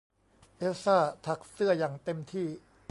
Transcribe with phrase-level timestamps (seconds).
[0.57, 2.47] เอลซ่าถักเสื้ออย่างเต็มที่